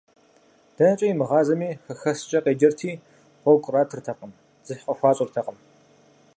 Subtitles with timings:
[0.75, 2.91] ДэнэкӀэ имыгъазэми, «хэхэскӀэ» къеджэрти,
[3.41, 4.31] гъуэгу къратыртэкъым,
[4.63, 5.57] дзыхь къыхуащӀыртэкъым.